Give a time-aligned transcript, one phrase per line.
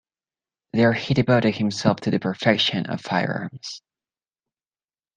[0.73, 3.83] There he devoted himself to the perfection of firearms.